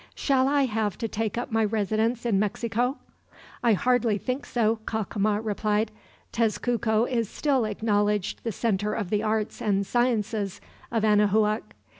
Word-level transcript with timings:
"Shall 0.15 0.47
I 0.47 0.63
have 0.65 0.97
to 0.97 1.07
take 1.07 1.37
up 1.37 1.51
my 1.51 1.63
residence 1.63 2.25
in 2.25 2.39
Mexico?" 2.39 2.97
"I 3.61 3.73
hardly 3.73 4.17
think 4.17 4.47
so," 4.47 4.77
Cacama 4.87 5.41
replied. 5.45 5.91
"Tezcuco 6.31 7.05
is 7.05 7.29
still 7.29 7.65
acknowledged 7.65 8.43
the 8.43 8.51
center 8.51 8.95
of 8.95 9.11
the 9.11 9.21
arts 9.21 9.61
and 9.61 9.85
sciences 9.85 10.59
of 10.91 11.05
Anahuac. 11.05 11.75